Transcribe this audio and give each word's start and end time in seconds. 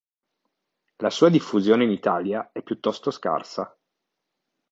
La 0.97 1.11
sua 1.11 1.29
diffusione 1.29 1.83
in 1.83 1.91
Italia 1.91 2.49
è 2.51 2.63
piuttosto 2.63 3.11
scarsa. 3.11 3.77